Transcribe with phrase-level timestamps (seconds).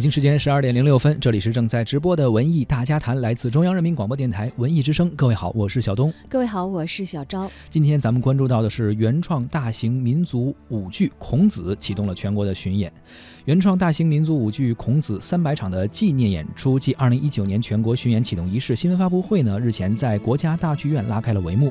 [0.00, 5.10] 北京时间十二点零六分，这里是正在直播的文艺大家谈，来自中央人民广播电台文艺之声。
[5.10, 6.10] 各位好，我是小东。
[6.26, 7.50] 各位好，我是小昭。
[7.68, 12.90] 今天咱们关注到的是原创大型民族舞剧《孔子》启动了全国的巡演。
[13.44, 21.70] 原创大型民族舞剧《孔子》三百场的纪念演出暨二零一九年全国巡演启动仪式新闻发布会呢，日前在国家大剧院拉开了帷幕。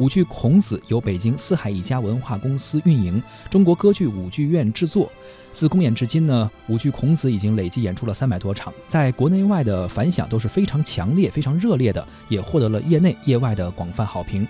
[0.00, 5.08] 舞剧《孔子》由北京四海一家文化公司运营，中国歌剧舞剧院制作。
[5.58, 14.46] 自公演至今呢，舞剧《孔子》已经累计演出了三百多场，在国内外的反响都是非常强烈、非常热烈的，也获得了业内业外的广泛好评。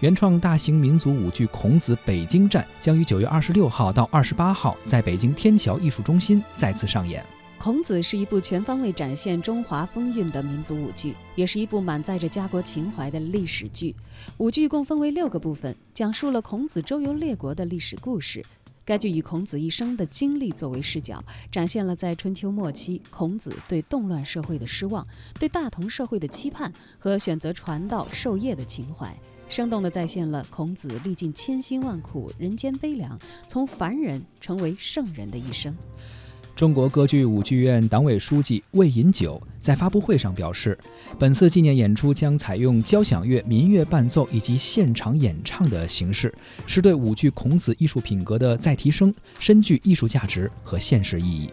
[0.00, 7.24] 原创大型民族舞剧《孔子》北京站将于九月二十六号到二十八号在北京天桥艺术中心再次上演。
[7.56, 13.94] 孔子是一部全方位展现中华风韵的民族舞剧，也是一部满载着家国情怀的历史剧。
[14.38, 18.44] 舞剧共分为六个部分，讲述了孔子周游列国的历史故事。
[18.84, 25.06] 该剧以孔子一生的经历作为视角，展现了在春秋末期孔子对动乱社会的失望、
[25.38, 29.14] 对大同社会的期盼和选择传道授业的情怀，
[29.48, 35.76] 生动地再现了孔子历尽千辛万苦、人间悲凉，从凡人成为圣人的一生。
[36.60, 40.78] 中国歌剧舞剧院党委书记魏银九在发布会上表示，
[41.18, 46.30] 本次纪念演出将采用交响乐、民乐伴奏以及现场演唱的形式，
[46.66, 51.48] 是对舞剧《孔子》艺术品格的再提升，深具艺术价值和现实意义。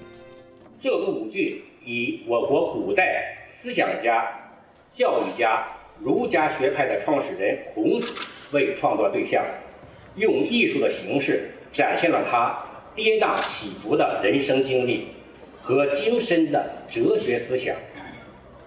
[0.82, 4.26] 这部舞剧以我国古代思想家、
[4.86, 5.66] 教育家、
[6.02, 8.14] 儒家学派的创始人孔子
[8.52, 9.42] 为创作对象，
[10.18, 12.62] 用艺术的形式展现了他。
[12.98, 15.10] 跌宕起伏的人生经历
[15.62, 17.76] 和精深的哲学思想，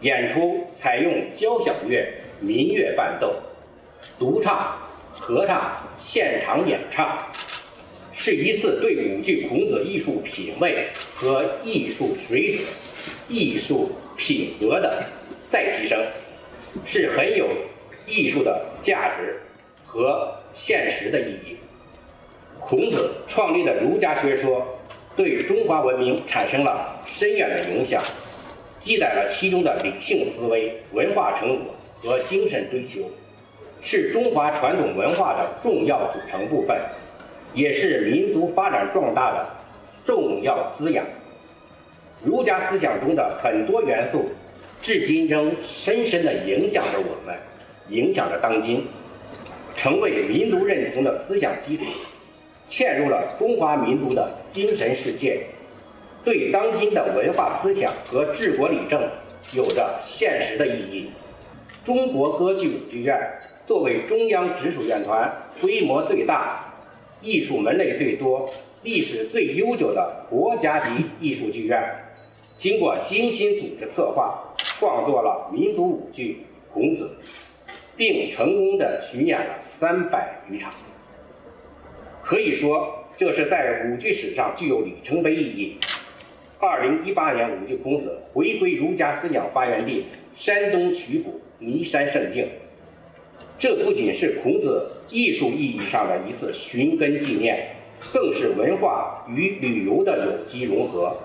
[0.02, 2.06] 演出采用交响乐、
[2.38, 3.42] 民乐伴奏、
[4.20, 4.78] 独唱、
[5.12, 7.26] 合唱、现场演唱，
[8.12, 12.64] 是一次对舞剧孔子艺术品位和艺术水准、
[13.28, 15.04] 艺术品格的
[15.50, 16.00] 再提升，
[16.86, 17.48] 是很有
[18.06, 19.40] 艺术的价值
[19.84, 21.56] 和现实的意义。
[22.60, 24.64] 孔子创立的儒家学说，
[25.16, 28.00] 对中华文明产生了深远的影响，
[28.78, 33.00] 记载了其中的理性思维、文化成果和精神追求，
[33.80, 36.78] 是中华传统文化的重要组成部分，
[37.54, 39.46] 也是民族发展壮大的
[40.04, 41.04] 重要滋养。
[42.22, 44.30] 儒家思想中的很多元素，
[44.80, 47.34] 至今仍深深地影响着我们，
[47.88, 48.86] 影响着当今，
[49.74, 51.84] 成为民族认同的思想基础。
[52.70, 55.40] 嵌入了中华民族的精神世界，
[56.24, 59.02] 对当今的文化思想和治国理政
[59.52, 61.10] 有着现实的意义。
[61.84, 63.18] 中国歌剧舞剧院
[63.66, 65.28] 作为中央直属院团、
[65.60, 66.72] 规模最大、
[67.20, 68.48] 艺术门类最多、
[68.84, 71.82] 历史最悠久的国家级艺术剧院，
[72.56, 77.10] 经过精心组织策划，创作了民族舞剧《孔子》，
[77.96, 80.72] 并成功的巡演了三百余场。
[82.30, 85.74] 可以说，这是在舞剧史上具有里程碑意义。
[86.60, 90.04] 二零一八年，舞剧《孔子》回归儒家思想发源地
[90.36, 92.46] 山东曲阜弥山圣境，
[93.58, 97.66] 这不仅是孔子艺术意义上的一次寻根纪念，
[98.12, 101.16] 更是文化与旅游的有机融合。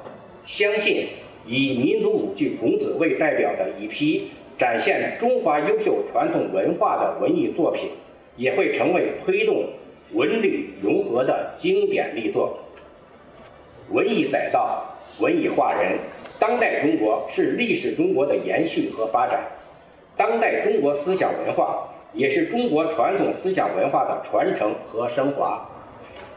[0.43, 1.05] 相信
[1.45, 7.89] 以民族舞剧《孔子》为代表的一批展现中华优秀传统文化的文艺作品，
[8.37, 9.65] 也会成为推动。
[10.11, 12.57] 文旅融合的经典力作，
[13.89, 14.85] 文艺载道，
[15.19, 15.97] 文艺化人。
[16.39, 19.43] 当代中国是历史中国的延续和发展，
[20.15, 25.65] 当代中国思想文化也是中国传统思想文化的传承和升华。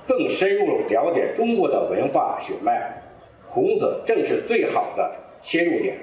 [0.07, 3.03] 更深入了解中国的文化血脉，
[3.51, 5.99] 孔子正是最好的切入点。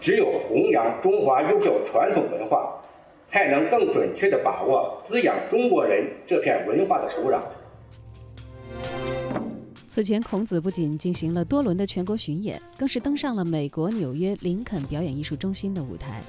[0.00, 2.76] 只有弘扬中华优秀传统文化。
[3.30, 7.40] 才能更准确地把握滋养中国人这片文化的土壤。
[9.86, 16.20] 此前，孔子不仅进行了多轮的全国巡演，更是登上了美国纽约林肯表演艺术中心的舞台，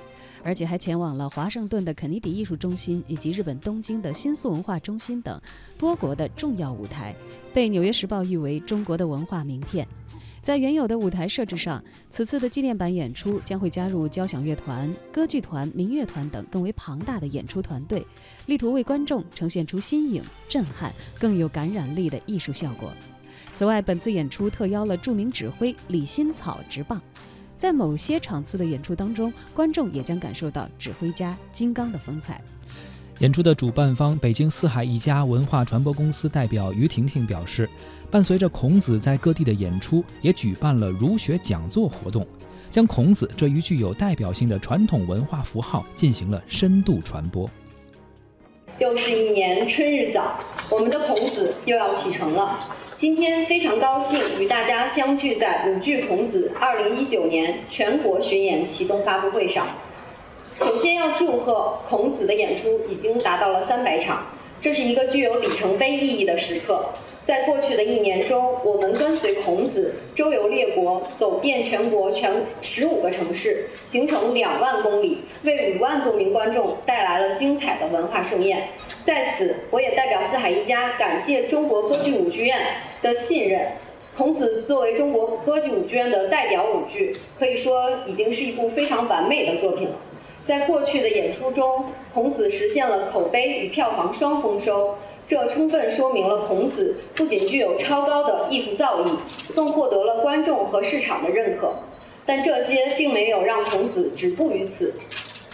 [0.44, 5.40] 而且还前往了华盛顿的肯尼迪艺术中心以及日本东京的新宿文化中心等
[5.78, 7.16] 多国的重要舞台，
[7.54, 9.88] 被《纽约时报》誉为中国的文化名片。
[10.42, 18.04] 在原有的舞台设置上，此次的纪念版演出将会加入交响乐团、歌剧团、民乐团等更为庞大的演出团队，
[18.48, 22.92] 力图为观众呈现出新颖、震撼、更有感染力的艺术效果。
[23.54, 27.00] 此外，本次演出特邀了著名指挥李新草执棒，
[27.62, 32.42] 在某些场次的演出当中，观众也将感受到指挥家金刚的风采。
[33.20, 37.70] 演出的主办方北京四海一家文化传播公司代表于婷婷表示，
[38.10, 42.26] 伴随着孔子在各地的演出，也举办了儒学讲座活动，
[42.72, 47.48] 将孔子这一具有代表性的传统文化符号进行了深度传播。
[48.80, 50.40] 又是一年春日早，
[50.72, 52.58] 我们的孔子又要启程了。
[53.02, 59.66] 今天非常高兴与大家相聚在舞剧《孔子》二零一九年全国巡演启动发布会上。
[60.54, 64.24] 首先要祝贺孔子的演出已经达到了三百场，
[64.62, 66.90] 这是一个具有里程碑意义的时刻。
[67.24, 78.68] 在过去的一年中，我们跟随孔子周游列国，走遍全国全十五个城市，行程两万公里，为五万多名观众带来了精彩的文化盛宴。
[79.06, 82.60] 在此，我也代表四海一家感谢中国歌剧舞剧院
[83.04, 83.68] 的信任。
[84.18, 89.96] 孔子作为中国歌剧舞剧院的代表舞剧，可以说已经是一部非常完美的作品了。
[90.44, 94.96] 在过去的演出中，孔子实现了口碑与票房双丰收，
[95.32, 99.16] 这充分说明了孔子不仅具有超高的艺术造诣，
[99.56, 101.74] 更获得了观众和市场的认可。
[102.26, 104.94] 但这些并没有让孔子止步于此。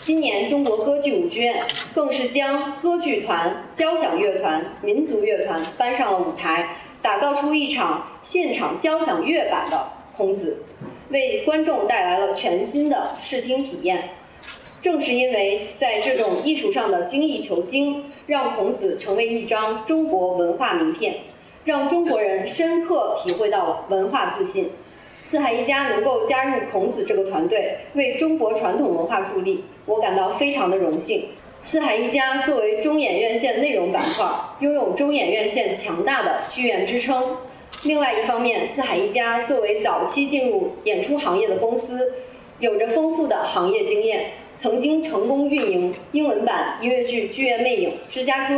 [0.01, 1.63] 今年中国歌剧舞剧院
[1.93, 10.57] 更是将歌剧团、交响乐团、民族乐团搬上了舞台，打造出一场现场交响乐版的孔子，
[11.09, 14.09] 为观众带来了全新的视听体验。
[14.87, 21.13] 正是因为在这种艺术上的精益求精，让孔子成为一张中国文化名片，
[21.65, 24.69] 让中国人深刻体会到了文化自信。
[25.25, 31.25] 四海一家能够加入孔子这个团队，为中国传统文化助力，我感到非常的荣幸。
[31.61, 34.25] 四海一家作为中演院线内容板块，
[34.61, 37.35] 拥有中演院线强大的剧院支撑。
[37.83, 42.13] 另外一方面，四海一家作为早期进入演出行业的公司，
[42.59, 44.27] 有着丰富的行业经验。
[44.57, 48.55] 曾经成功运营英文版音乐剧《剧院魅影》《芝加哥》，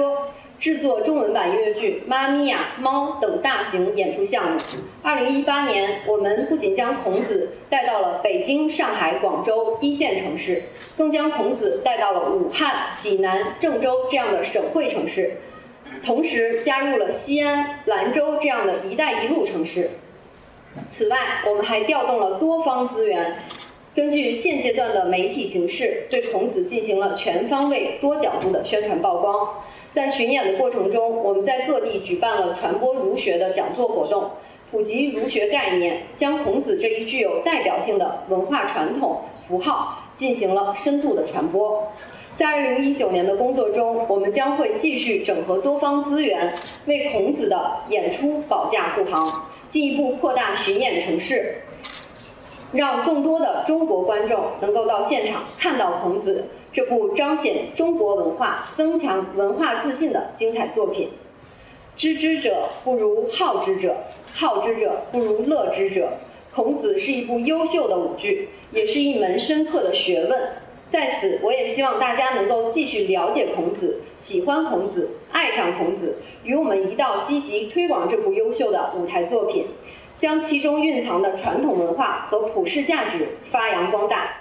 [0.58, 4.58] 制作中文版音乐剧《妈咪呀猫》等大型演出项目。
[5.04, 10.64] 二零一八年，我们不仅将孔子带到了北京、上海、广州一线城市，
[10.98, 15.34] 更将孔子带到了武汉、济南、郑州这样的省会城市，
[16.02, 19.90] 同时加入了西安、兰州这样的一带一路城市。
[20.90, 23.40] 此外，我们还调动了多方资源。
[24.00, 29.50] 根据现阶段的媒体形势，对孔子进行了全方位、多角度的宣传曝光。
[29.92, 34.30] 在巡演的过程中，我们在各地举办了传播儒学的讲座活动，
[34.72, 41.86] 普及儒学概念，将孔子这一具有代表性的文化传统符号进行了深度的传播。
[42.38, 46.54] 在2019年的工作中，我们将会继续整合多方资源，
[46.86, 51.56] 为孔子的演出保驾护航，进一步扩大巡演城市。
[52.72, 61.10] 让更多的中国观众能够到现场看到孔子这部彰显中国文化、增强文化自信的精彩作品。
[61.96, 63.98] 知之者不如好之者，
[64.34, 66.10] 好之者不如乐之者。
[66.54, 70.40] 孔子是一部优秀的舞剧，也是一门深刻的学问。
[70.90, 79.68] 在此，我也希望大家能够继续了解孔子，喜欢孔子，爱上孔子，与我们一道积极推广这部优秀的舞台作品。
[80.20, 84.36] 将其中蕴藏的传统文化和普世价值发扬光大。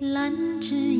[0.00, 0.97] 兰之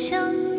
[0.00, 0.49] 想。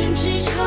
[0.00, 0.59] 人之常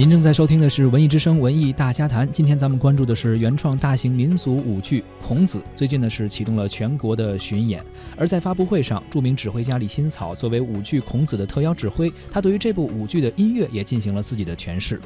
[0.00, 2.26] 您正在收听的是《文艺之声·文艺大家谈》。
[2.30, 7.84] 今天咱们关注的是原创大型民族舞剧《孔子》，最近呢是启动了全国的巡演。
[8.16, 14.98] 而在发布会上，著名指挥家李新草作为舞剧《孔子》的特邀指挥，他对于这部舞剧的音乐也进行了自己的诠释。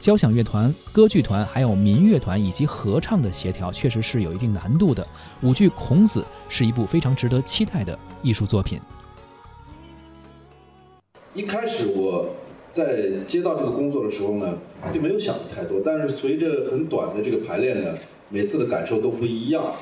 [0.00, 5.06] 交响乐团、歌剧团、还有民乐团以及合唱的协调，确实是有一定难度的。
[5.42, 8.80] 舞剧《孔子》是一部非常值得期待的艺术作品。
[11.34, 12.34] 一开始我。
[12.70, 14.58] 在接到这个工作的时候呢，
[14.92, 15.80] 就没有想的太多。
[15.84, 17.94] 但是随着很短的这个排练呢，
[18.28, 19.74] 每次的感受都不一样。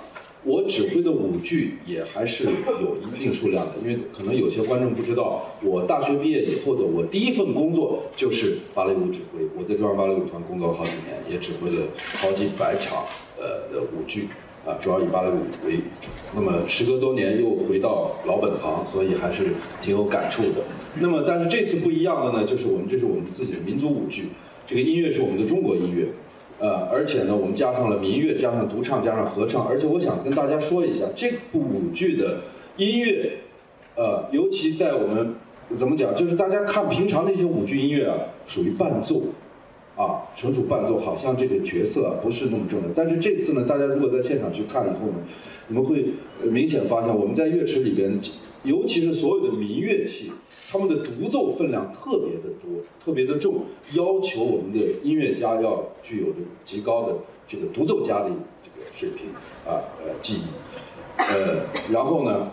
[0.45, 9.40] 我指挥的舞剧也还是有一定数量的，因为可能有些观众不知道，我大学毕业以后的我第一份工作就是芭蕾舞指挥。
[9.59, 13.04] 我在中央芭蕾舞团工作了好几年，也指挥了好几百场
[13.37, 14.28] 呃的舞剧。
[14.68, 16.10] 啊，主要以芭蕾舞为主。
[16.34, 20.62] 那么时隔多年又回到老本行，所以还是挺有感触的。
[21.00, 24.25] 那么但是这次不一样的呢，就是我们这是我们自己的民族舞剧，
[24.66, 26.08] 这个音乐是我们的中国音乐，
[26.58, 29.66] 呃，而且呢我们加上了民乐，加上独唱，加上合唱。
[29.66, 32.40] 而且我想跟大家说一下，这部舞剧的
[32.76, 33.38] 音乐，
[33.96, 35.34] 呃，尤其在我们
[35.78, 39.22] 怎么讲，就是大家看平常那些舞剧音乐啊，属于伴奏。
[39.99, 42.87] 啊，纯属伴奏，好像这个角色不是那么重要。
[42.95, 45.17] 但是这次呢，大家如果在现场去看以后呢，
[45.67, 48.17] 你们会明显发现，我们在乐池里边，
[48.62, 50.31] 尤其是所有的民乐器，
[50.71, 53.62] 他们的独奏分量特别的多，特别的重，
[53.95, 57.17] 要求我们的音乐家要具有的极高的
[57.49, 58.31] 这个独奏家的
[58.62, 59.31] 这个水平
[59.67, 60.43] 啊，呃，技艺，
[61.17, 62.50] 呃，然后呢，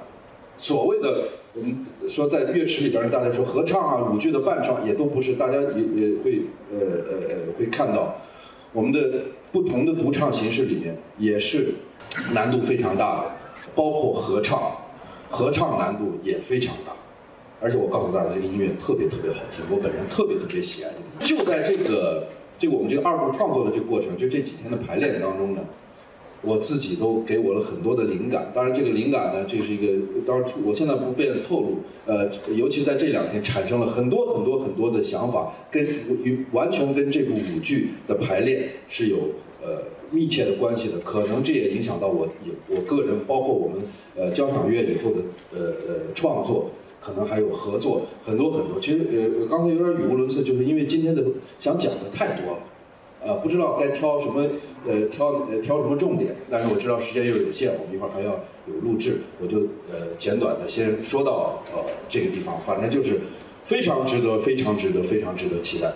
[0.58, 1.28] 所谓的。
[1.58, 6.42] 我们说在乐池里边，大家说合唱啊、舞剧的伴唱也都不是，大家也也会
[6.80, 8.16] 呃呃呃会看到，
[8.74, 11.74] 我们的不同的独唱形式里面也是
[12.34, 13.32] 难度非常大的，
[13.74, 14.72] 包括合唱，
[15.30, 16.92] 合唱难度也非常大，
[17.62, 20.92] 而且我告诉大家，这个音乐特别特别好听，我本人特别特别喜爱。
[21.20, 22.28] 就在这个
[22.58, 25.62] 这个我们这个二部创作的这个过程，就这几天的排练当中呢。
[26.46, 29.94] 我自己都给我了很多的灵感，当然这个灵感呢，这是一个
[30.26, 31.78] 当然，我现在不便透露。
[32.06, 35.84] 呃，尤其在这两天产生了很多很多很多的想法，跟
[36.24, 39.18] 与完全跟这部舞剧的排练是有
[39.62, 41.00] 呃密切的关系的。
[41.00, 42.28] 可能这也影响到我，
[42.70, 43.82] 我个人，包括我们
[44.16, 45.18] 呃交响乐以后的
[45.52, 46.70] 呃呃创作，
[47.02, 48.80] 可能还有合作很多很多。
[48.80, 51.24] 其实呃刚才有点语无伦次，就是因为今天的
[51.58, 52.60] 想讲的太多了。
[53.26, 54.48] 呃，不知道该挑什么，
[54.86, 63.20] 呃，挑呃挑什么重点，但是我知道时间又有限，我们一会儿还要有录制，我就呃简短的先说到呃这个地方，反正就是
[63.64, 65.92] 非常值得，非常值得，非常值得期待。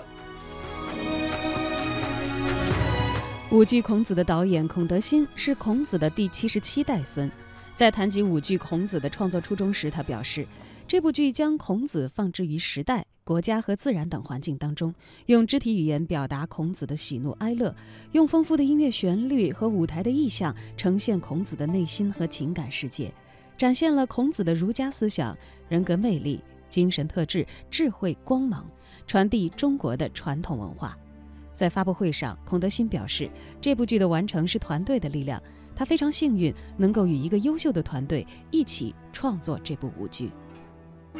[3.52, 7.30] 舞剧《孔子》的导演孔德新是孔子的第七十七代孙，
[7.76, 10.48] 在谈及舞剧《孔子》的创作初衷时，他表示，
[10.88, 13.06] 这部剧将孔子放置于时代。
[13.30, 14.92] 国家和自然等环境当中，
[15.28, 17.76] 用肢体语言表达孔子的喜怒哀乐，
[18.14, 23.14] 用丰富的音乐旋律和舞台的意象呈现孔子的内心和情感世界，
[23.56, 28.68] 展现了孔子的儒家思想、人格魅力、精神特质、智慧光芒，
[29.06, 30.98] 传递中国的传统文化。
[31.54, 33.30] 在发布会上，孔德新表示，
[33.62, 35.40] 这部剧的完成是团队的力量，
[35.76, 40.32] 他非常幸运能够与一个优秀的团队一起创作这部舞剧。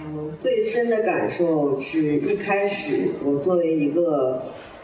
[0.02, 4.42] 嗯，最深的感受是一开始我作为一个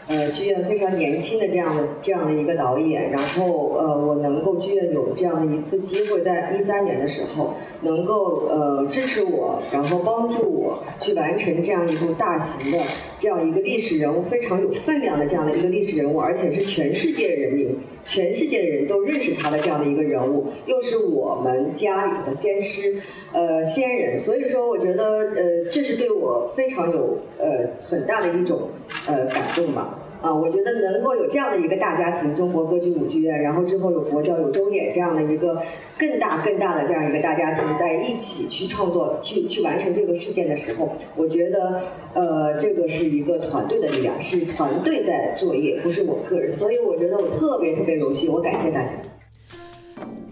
[0.08, 12.78] 呃剧院非常年轻的这样的这样的一个导演，然后呃我能够剧院有这样的一次机会，在一三年的时候能够呃支持我，然后帮助我去完成这样一部大型的
[13.18, 23.00] 这样一个历史人物非常有分量的这样的一个历史人物，而且是全世界人民、全世界的人都认识他的这样的一个人物，又是我们家里头的先师。
[23.36, 25.04] 呃，先人，所以说我觉得，
[25.36, 28.62] 呃，这是对我非常有呃很大的一种
[29.06, 29.98] 呃感动吧。
[30.22, 35.60] 啊，我觉得能够有这样的一个大家庭，中国歌剧舞剧院，然后之后有国教、有中演这样的一个
[35.98, 41.82] 更大更大的这样一个大家庭在一起去创作、去去完成这个事件的时候，我觉得
[42.14, 46.56] 呃这个是一个团队的力量，是团队在作业，不是我个人。
[46.56, 48.92] 所以我觉得我特别特别荣幸，我感谢大家。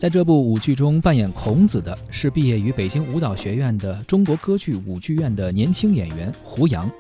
[0.05, 6.91] 在这部舞剧中扮演孔子的是毕业于北京舞蹈学院的中国歌剧舞剧院的年轻演员胡杨。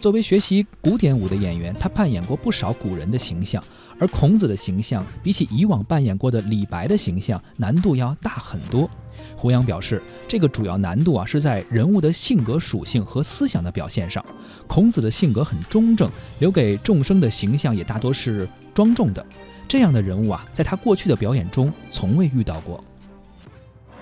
[0.00, 3.62] 作为学习古典舞的演员，他扮演过不少古人的形象，
[4.00, 8.88] 而孔子的形象比起以往扮演过的李白的形象难度要大很多。
[9.36, 14.24] 胡杨表示，这个主要难度啊是在人物的性格属性和思想的表现上。
[14.66, 19.26] 孔子的性格很中正，留给众生的形象也大多是庄重的。
[19.68, 22.82] 这样的人物啊，在他过去的表演中从未遇到过。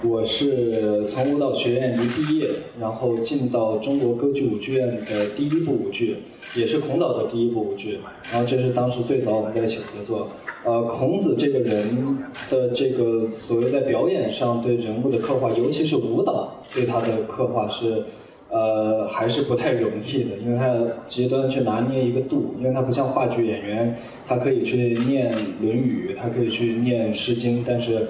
[0.01, 2.49] 我是从舞蹈学院一毕业，
[2.79, 6.19] 然后进到中国歌剧舞剧院的第一部舞剧，
[6.55, 7.99] 也是孔导的第一部舞剧。
[8.31, 10.29] 然后这是当时最早我们在一起合作。
[10.65, 18.05] 呃，孔子这个人的这个所谓在表演上对人物的刻画，尤其是舞蹈对他的刻画是，
[18.51, 28.07] 呃，还是不太容易的，因为他要极端去拿捏一个度，因为他不像话剧演员，他可以去念《论语》，他可以去念《诗经》，但是。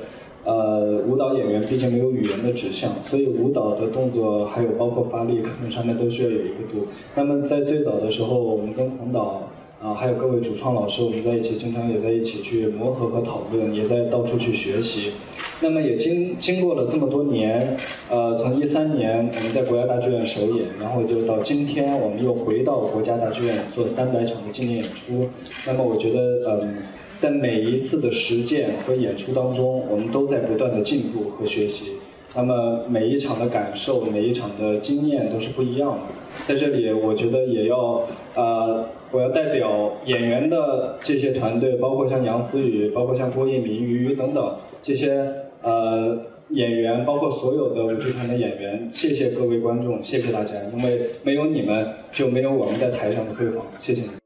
[0.48, 6.86] 呃，舞蹈演员毕竟没有语言的指向，所以舞蹈的动作还有包括发力，可能上面都需要有一个度。
[7.16, 9.50] 那么在最早的时候，我们跟孔导
[9.82, 15.14] 啊，还有各位主创老师，我们在一起经常也在一起去磨合和讨论，也在到处去学习。
[15.60, 17.76] 那么也经经过了这么多年，
[18.10, 25.28] 呃，从一三年我们在国家大剧院首演，然后就到今天我们又回到国家大剧院做三百场的纪念演出。
[25.66, 26.74] 那么我觉得，嗯。
[27.16, 31.92] 在每一次的实践和演出当中，我们都在不断的进步和学习。
[32.34, 36.04] 那么每一场的感受，每一场的经验都是不一样的。
[36.46, 45.24] 在这里，我觉得也要，呃，我要代表演员的这些团队，包括像杨思雨，包括像郭彦明、于、于等等这些
[45.62, 53.66] 呃演员，包括所有的舞剧团的演员，谢谢各位观众，谢谢大家，因为没有你们，就没有我们在台上的辉煌。
[53.78, 54.16] 谢谢你们。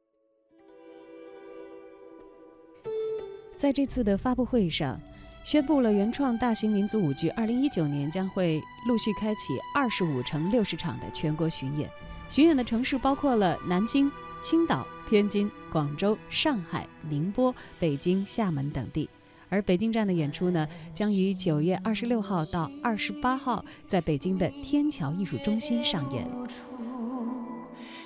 [3.57, 5.01] 在这次的发布会上，
[5.45, 11.89] 宣布了原创大型民族舞剧2019年将会陆续开启25乘60场的全国巡演。
[12.29, 14.11] 巡演的城市包括了南京、
[14.43, 19.09] 青岛、天津、广州、上海、宁波、北京、厦门等地。
[19.51, 26.27] 而北京站的演出呢，将于九月二十六号到二十八号在北京的天桥艺术中心上演。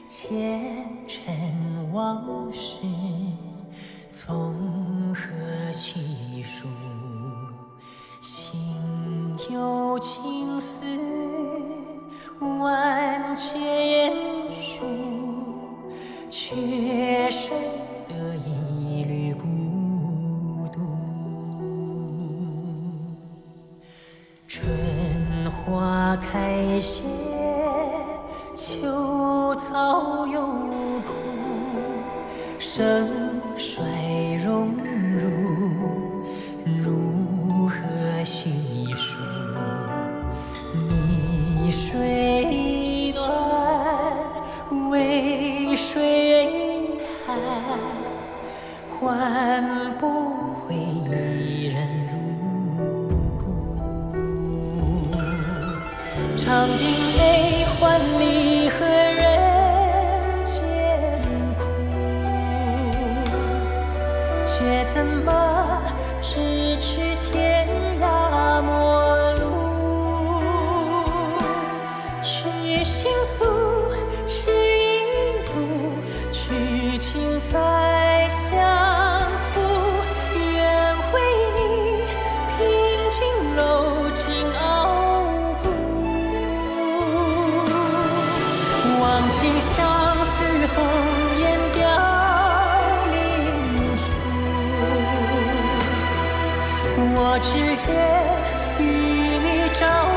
[0.08, 2.78] 前尘往事。
[4.16, 6.66] 从何细数？
[8.20, 8.54] 心
[9.50, 10.22] 有情
[49.00, 50.06] 换不
[50.66, 51.76] 回伊人
[52.06, 52.12] 如
[53.36, 53.42] 故。
[56.36, 56.86] 尝尽
[57.18, 57.20] 悲
[57.78, 58.23] 欢离
[89.30, 89.72] 情相
[90.24, 90.76] 思红
[91.38, 91.80] 颜凋
[93.12, 93.16] 零
[93.96, 94.02] 处。
[97.16, 97.92] 我只愿
[98.78, 98.80] 与
[99.38, 100.13] 你朝。